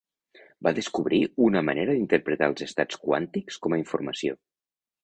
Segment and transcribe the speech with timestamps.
[0.67, 1.19] Va descobrir
[1.49, 4.43] una manera d'interpretar els estats quàntics com a informació.